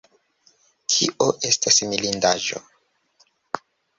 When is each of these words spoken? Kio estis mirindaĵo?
Kio 0.93 1.27
estis 1.51 1.77
mirindaĵo? 1.91 2.65